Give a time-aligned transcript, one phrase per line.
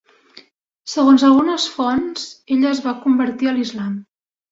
[0.93, 2.23] Segons algunes fonts,
[2.55, 3.93] ella es va convertir a l'Islam.